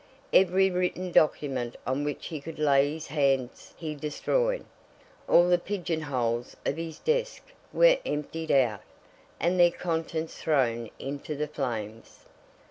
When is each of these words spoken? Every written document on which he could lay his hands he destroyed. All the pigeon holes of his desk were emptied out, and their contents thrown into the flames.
Every 0.33 0.71
written 0.71 1.11
document 1.11 1.75
on 1.85 2.03
which 2.03 2.25
he 2.25 2.41
could 2.41 2.57
lay 2.57 2.91
his 2.91 3.05
hands 3.05 3.75
he 3.77 3.93
destroyed. 3.93 4.65
All 5.29 5.47
the 5.47 5.59
pigeon 5.59 6.01
holes 6.01 6.55
of 6.65 6.75
his 6.75 6.97
desk 6.97 7.43
were 7.71 7.99
emptied 8.03 8.49
out, 8.51 8.81
and 9.39 9.59
their 9.59 9.69
contents 9.69 10.41
thrown 10.41 10.89
into 10.97 11.35
the 11.35 11.47
flames. 11.47 12.25